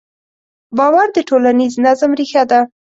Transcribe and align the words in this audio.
باور 0.77 1.07
د 1.13 1.17
ټولنیز 1.29 1.73
نظم 1.85 2.11
ریښه 2.19 2.43
ده. 2.51 2.59